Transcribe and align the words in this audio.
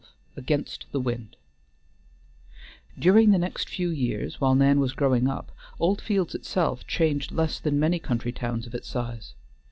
XII 0.01 0.07
AGAINST 0.37 0.85
THE 0.91 0.99
WIND 0.99 1.35
During 2.97 3.29
the 3.29 3.37
next 3.37 3.69
few 3.69 3.89
years, 3.89 4.41
while 4.41 4.55
Nan 4.55 4.79
was 4.79 4.93
growing 4.93 5.27
up, 5.27 5.51
Oldfields 5.79 6.33
itself 6.33 6.87
changed 6.87 7.31
less 7.31 7.59
than 7.59 7.79
many 7.79 7.99
country 7.99 8.31
towns 8.31 8.65
of 8.65 8.73
its 8.73 8.87
size. 8.87 9.35